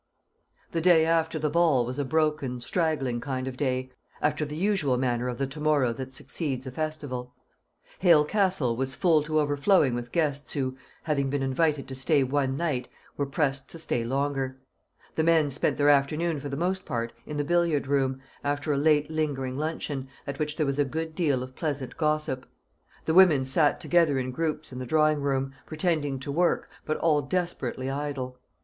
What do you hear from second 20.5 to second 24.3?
there was a good deal of pleasant gossip. The women sat together